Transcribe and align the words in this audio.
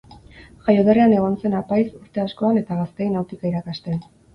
Jaioterrian 0.67 1.13
egon 1.19 1.37
zen 1.43 1.59
apaiz, 1.61 1.85
urte 2.03 2.27
askoan, 2.27 2.61
eta 2.67 2.83
gazteei 2.85 3.15
nautika 3.17 3.51
irakasten. 3.57 4.07